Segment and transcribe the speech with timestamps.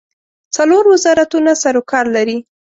[0.55, 2.37] څلور وزارتونه سروکار لري.